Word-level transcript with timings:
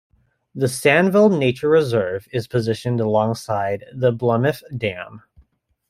The 0.55 0.65
Sandveld 0.65 1.37
Nature 1.37 1.69
Reserve 1.69 2.27
is 2.33 2.47
positioned 2.47 2.99
alongside 2.99 3.85
the 3.93 4.11
Bloemhof 4.11 4.63
Dam. 4.75 5.21